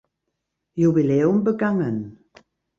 Jubiläum 0.75 1.43
begangen. 1.43 1.97